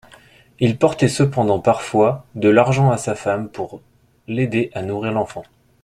Il 0.59 0.79
portait 0.79 1.07
cependant 1.07 1.59
parfois 1.59 2.25
de 2.33 2.49
l'argent 2.49 2.89
à 2.89 2.97
sa 2.97 3.13
femme 3.13 3.47
pour 3.49 3.83
l'aider 4.27 4.71
à 4.73 4.81
nourrir 4.81 5.11
l'enfant. 5.11 5.43